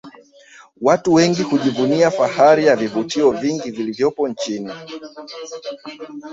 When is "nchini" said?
4.27-4.71